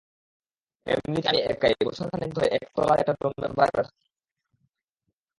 এমনিতে 0.87 1.27
আমি 1.27 1.41
একাই, 1.51 1.73
বছর 1.85 2.05
খানেক 2.11 2.31
ধরে 2.33 2.47
একতলার 2.57 2.99
একটা 2.99 3.13
রুম 3.13 3.33
ভাড়া 3.57 3.71
করে 3.71 3.83
থাকতাম। 3.83 4.07